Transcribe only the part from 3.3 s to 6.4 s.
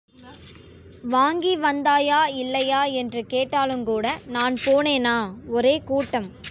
கேட்டாலுங்கூட, நான் போனேனா ஒரே கூட்டம்.